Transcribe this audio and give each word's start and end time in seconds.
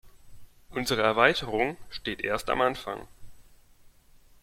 Unsere 0.71 1.03
Erweiterung 1.03 1.77
steht 1.91 2.21
erst 2.21 2.49
am 2.49 2.61
Anfang. 2.61 3.07